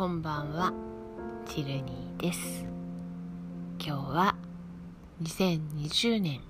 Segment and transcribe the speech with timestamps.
[0.00, 0.72] こんばんは。
[1.44, 2.64] チルニーです。
[3.78, 4.34] 今日は
[5.22, 6.40] 2020年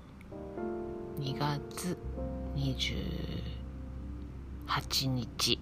[1.19, 1.97] 2月
[2.55, 5.59] 28日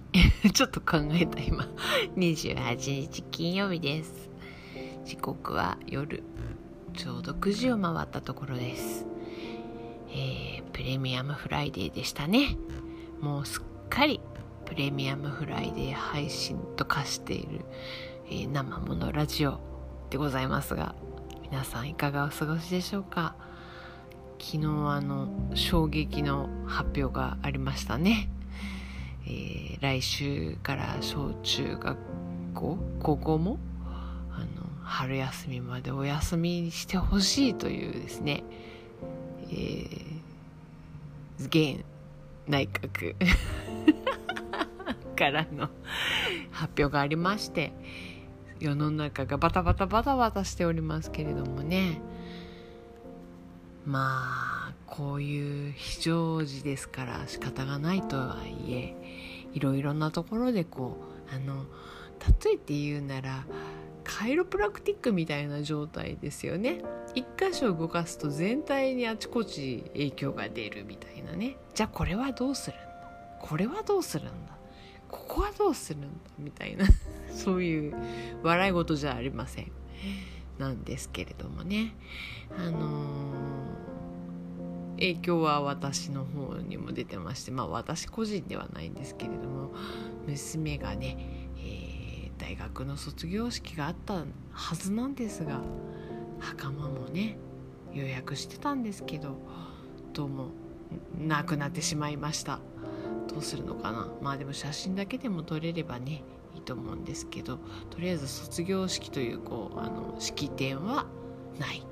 [0.54, 1.42] ちょっと考えた。
[1.42, 1.68] 今
[2.16, 4.30] 28日金曜日です。
[5.04, 6.22] 時刻は夜
[6.96, 9.08] ちょうど9時を回ったところです。
[10.12, 12.56] えー、プレミアムフライデーでしたね。
[13.20, 14.22] もうすっかり
[14.80, 17.66] レミアムフライデー配信と化している、
[18.30, 19.60] えー、生ものラジオ
[20.10, 20.96] でございますが
[21.42, 23.36] 皆さんいかがお過ごしでしょうか？
[24.40, 28.30] 昨日あの衝撃の発表がありましたね、
[29.26, 31.98] えー、来週から小中学
[32.56, 38.46] 校高校もあの春休みまでお休みにしてほしいというですね
[39.52, 41.84] えー、現
[42.48, 43.16] 内閣。
[45.20, 45.70] からの
[46.50, 47.74] 発表がありまして
[48.62, 52.02] 世の中がバタバタバタバタしておりますけれどもね。
[53.86, 58.96] まあこういう非常時ですから仕方がないとはいえ
[59.54, 60.98] いろいろなところでこ
[61.32, 61.66] うあの
[62.44, 63.46] 例えて言うなら
[64.04, 66.82] カイロプラクティックみたいな状態ですよね。
[67.16, 71.58] 一箇所動かすと全体にあちこち影響が出るみたいなね。
[71.74, 72.86] じゃあこれはどうするんだ？
[73.40, 74.59] これはどうするんだ？
[75.10, 76.08] ここはどうするんだ？
[76.38, 76.86] みたいな。
[77.34, 77.96] そういう
[78.44, 79.72] 笑い事じゃありません。
[80.58, 81.96] なんですけれどもね。
[82.58, 82.82] あのー、
[84.96, 89.72] 影響は私の方にも出てましてまあ私個人ではないんですけれども
[90.28, 91.18] 娘がね、
[91.58, 95.62] えー、大学の卒業式があったはずなんですが
[96.40, 97.38] 袴もね
[97.94, 99.38] 予約してたんですけど
[100.14, 100.50] どうも
[101.18, 102.60] なくなってしまいました。
[103.30, 104.08] どうするのかな？
[104.22, 106.24] まあでも写真だけでも撮れればね
[106.56, 107.60] いいと思うんですけど
[107.90, 111.06] とりあえず卒業式というこうあの式典は
[111.60, 111.86] ない。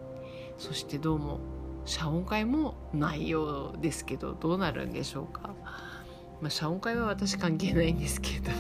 [0.58, 1.40] そしてどうも
[1.86, 5.54] 謝恩会もないようですけどどうなるんでしょうか、
[6.42, 8.52] まあ、謝恩会は私関係ないんですけど。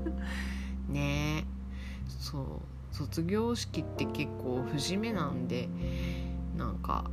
[0.88, 1.38] ね。
[1.38, 1.44] え
[2.20, 2.46] そう
[2.94, 5.68] 卒業式って結構節目なんで
[6.56, 7.10] なんか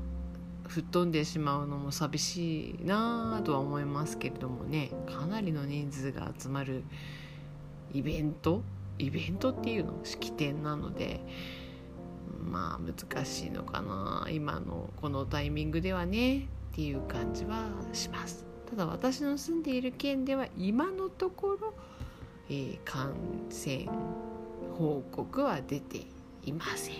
[0.67, 4.91] 吹っ飛んでしまうのも寂しいなとは思いますけれどもね。
[5.07, 6.83] かなりの人数が集まる
[7.93, 8.61] イベント？
[8.99, 11.19] イベントっていうの式典なので
[12.39, 14.27] まあ難しいのかな。
[14.31, 16.47] 今のこのタイミングではね。
[16.73, 18.47] っていう感じはします。
[18.67, 21.75] ただ私の住んでいる県では今のところ、
[22.49, 23.13] えー、感
[23.51, 23.87] 染
[24.75, 26.07] 報告は出て
[26.43, 26.95] いません。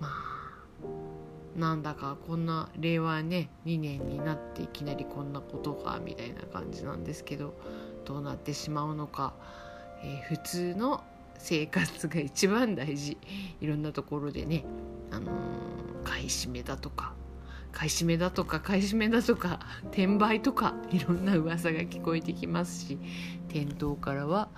[0.00, 0.08] まあ
[1.56, 7.54] なんだかこんな令和ね2年になっていきなりこんなことかみたいな感じなんですけど
[8.04, 9.34] どうなってしまうのか、
[10.02, 11.02] えー、普通の
[11.38, 13.16] 生活が一番大事
[13.60, 14.64] いろんなところでね、
[15.10, 15.32] あのー、
[16.04, 17.14] 買い占めだとか
[17.72, 19.60] 買い占めだとか買い占めだとか
[19.90, 22.98] 転売とかいろんな噂が聞こえてきますし
[23.48, 24.48] 店頭からは、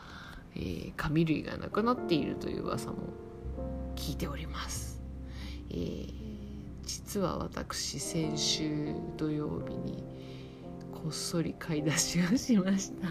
[0.54, 2.96] えー、紙類がなくなっているという噂も
[3.96, 5.02] 聞いております。
[5.70, 6.29] えー
[6.90, 10.02] 実は私先週土曜日に
[10.92, 13.08] こっそり買い出しをしました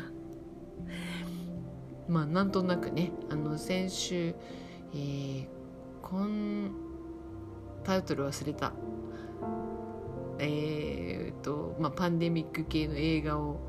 [2.12, 4.36] まあなんとなくねあの先週、
[4.94, 5.48] えー、
[6.02, 6.72] こん
[7.86, 8.74] タイトル忘れた
[10.40, 13.62] えー、っとまあパンデミック系の映画を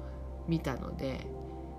[0.49, 1.21] 見たので、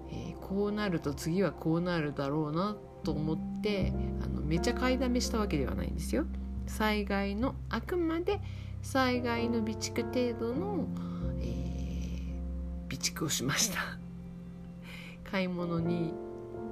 [0.10, 3.92] えー、こうなると次はこうなるだろうなと思って
[4.24, 6.26] あのめちゃ買いだめしたわけではないんですよ。
[6.72, 8.40] 災害のあくまで
[8.82, 10.88] 災害の備蓄程度の、
[11.42, 14.00] えー、備蓄をしました。
[15.30, 16.14] 買い物に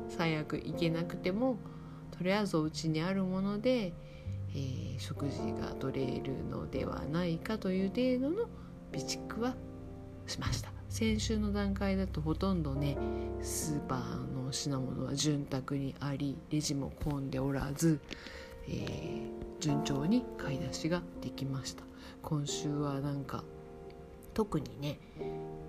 [0.07, 1.57] 最悪行けなくても
[2.11, 3.93] とりあえずお家にあるもので、
[4.51, 8.49] えー、食事が取れるのではないかという程度の
[8.91, 9.55] 備蓄は
[10.27, 10.71] しました。
[10.87, 12.97] 先週の段階だとほとんどね
[13.41, 17.99] スーパーの品物は潤沢にありレジも混んでおらず
[18.71, 21.83] えー、順調に買い出しができました。
[22.21, 23.43] 今週はなんか
[24.33, 24.99] 特にね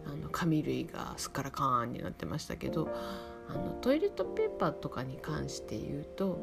[0.07, 2.89] あの紙類がすっからかーんになってましたけど
[3.49, 6.39] あのトイレットペーパーとかに関して言うと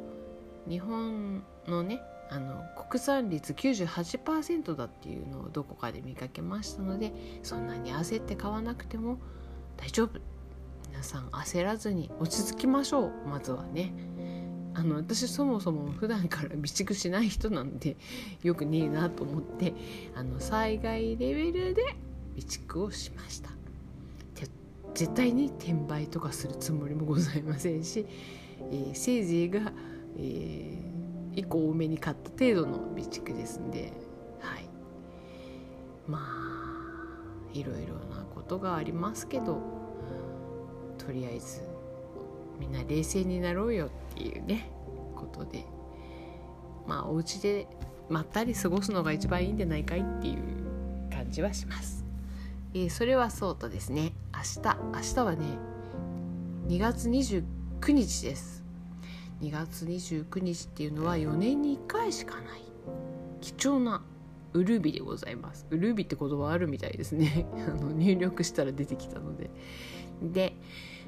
[0.68, 9.18] 日本のねあの国産率98%だっていうのをどこかで見かけましたのでそんなに焦って買わなくても
[9.78, 10.20] 大丈夫。
[10.90, 13.12] 皆さん焦らずに落ち着きましょう。
[13.30, 13.94] まずはね。
[14.78, 17.98] あの私そもそも普段から備蓄しない人なんで
[18.44, 19.74] よくねえなと思って
[20.16, 23.50] あの災害レベルで備蓄をしました。
[24.94, 28.08] 絶対に転売とかするつもりもございませんし、
[28.72, 29.72] えー、せいぜいが、
[30.18, 33.94] えー、1個多めに買った程度の備蓄ですんで
[34.40, 34.68] はい。
[36.08, 39.62] まあいろいろなことがありますけど
[40.98, 41.62] とりあえず
[42.60, 44.70] みんな冷静になろうよっていうね
[45.16, 45.66] ことで。
[46.88, 47.68] まあお家で
[48.10, 50.38] まったり過ごすのが一番いいんじゃないかいっていう
[51.12, 52.06] 感じはします。
[52.74, 54.14] えー、それはそうとですね。
[54.34, 55.46] 明日明日はね
[56.68, 57.44] 2月29
[57.92, 58.64] 日です。
[59.42, 62.62] 2月29日っていうのは4年に1回しかない。
[63.42, 64.02] 貴重な
[64.54, 65.68] ウルビでございます。
[65.70, 67.46] ウルビって言葉あるみたいですね。
[67.68, 69.50] あの入力したら出てきたので。
[70.22, 70.54] で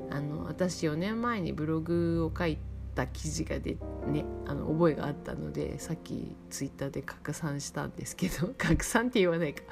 [0.10, 2.58] あの私4年前にブログを書い
[2.96, 3.78] た記事がで
[4.08, 9.64] ねあの覚えがあったのでさっきツイッターで拡散したんですけど 拡散って言わないか。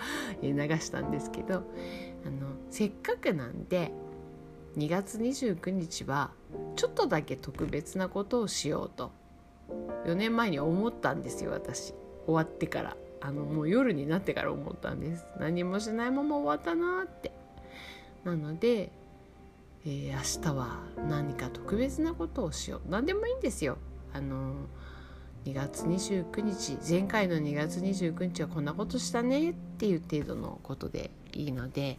[0.41, 1.63] 流したんですけどあの
[2.69, 3.91] せっかくなんで
[4.77, 6.31] 2月29日は
[6.75, 9.11] ちょっとだけ特別なことをしようと
[10.05, 11.93] 4年前に思ったんですよ私。
[12.25, 12.97] 終わってから。
[13.19, 15.25] あのもう夜になってから思ったんです。
[15.39, 17.31] 何もしないまま終わったなって。
[18.23, 18.91] なので
[19.89, 22.89] えー、明日は何か特別なことをしよう。
[22.89, 23.77] 何でもいいんですよ。
[24.13, 24.53] あの
[25.45, 29.51] 2月29日前回の2月29日はこんなことしたね。
[29.51, 31.97] っていう程度のことでいいので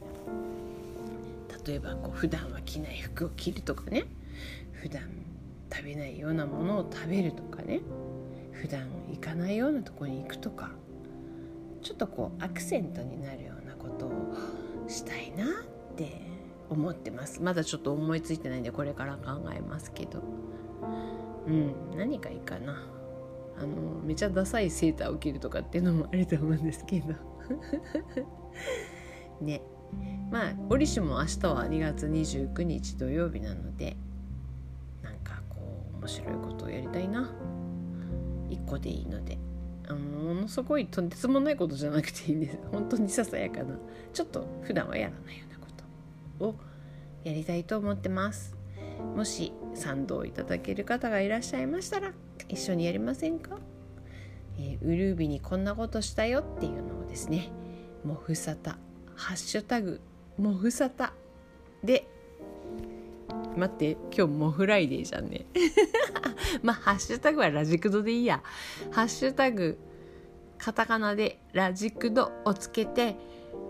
[1.67, 4.05] 例えばこう普段は着ない服を着るとかね。
[4.73, 5.02] 普段
[5.73, 7.81] 食べないようなものを食べるとかね。
[8.52, 10.73] 普段行かないようなとこに行くとか。
[11.81, 14.35] ちょっとこうアクセントになるようなことを
[14.88, 15.49] したいなっ
[15.96, 16.38] て
[16.70, 17.43] 思ってます。
[17.43, 20.23] まだちょっと思いついてないんでこれから考えますけど。
[21.47, 22.87] うん何がいいかな。
[23.61, 27.15] あのめちゃダサいセーターを着るとかっていうのもあると思うんですけど。
[29.41, 29.62] ね。
[30.31, 33.97] まあ折しも明日は2月29日土曜日なので
[35.03, 35.56] なんかこ
[35.94, 37.32] う面白いことをやりたいな。
[38.50, 39.38] 1個でいいので。
[39.91, 42.59] あのものすごいとんでもないことじゃなくていいんです。
[42.71, 43.75] 本当にささやかな。
[44.12, 45.48] ちょっと普段はやらないよ
[46.40, 46.55] を
[47.25, 48.56] やりたいと思ってます。
[49.14, 52.12] もし賛同いただける方がいらっしゃいましたら
[52.49, 53.58] 一緒にやりませんか、
[54.58, 57.50] えー、ウルービにこんなことしたよっていうのをですね
[58.05, 58.79] もふさた
[59.14, 60.00] ハッシュタグ
[60.37, 61.12] もふさた
[61.82, 62.06] で
[63.56, 65.46] 待って今日もフライデーじゃんね。
[66.62, 68.43] まあハッシュタグはラジクドでいいや。
[68.93, 69.79] ハッシュタグ
[70.58, 73.17] カタカナでラジクドをつけて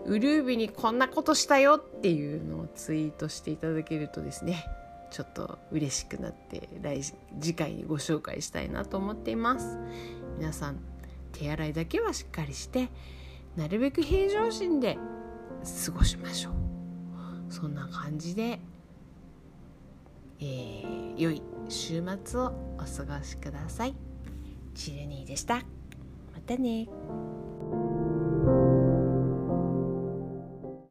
[0.09, 4.65] うるう日にこんなことしたよっていうのをツイートしていただけるとですね
[5.11, 7.01] ちょっと嬉しくなって来
[7.39, 9.77] 次回にご紹介したいなと思っています。
[10.37, 10.79] 皆さん
[11.31, 12.89] 手洗いだけはしっかりして
[13.55, 14.97] なるべく平常心で
[15.85, 16.53] 過ごしましょう。
[17.49, 18.59] そんな感じで、
[20.39, 22.45] えー、良い週末を
[22.77, 23.95] お過ごしください。
[24.75, 25.55] チルニーでした。
[25.55, 25.63] ま
[26.45, 26.87] たね。